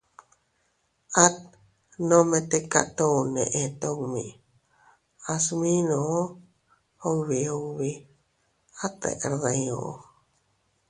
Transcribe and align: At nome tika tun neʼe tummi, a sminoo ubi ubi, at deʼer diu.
At 1.23 1.35
nome 2.09 2.37
tika 2.51 2.81
tun 2.97 3.23
neʼe 3.35 3.63
tummi, 3.81 4.25
a 5.31 5.33
sminoo 5.45 6.19
ubi 7.11 7.39
ubi, 7.67 7.91
at 8.83 8.91
deʼer 9.21 9.33
diu. 9.43 9.81